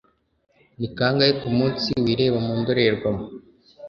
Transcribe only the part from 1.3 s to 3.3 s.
kumunsi wireba mu ndorerwamo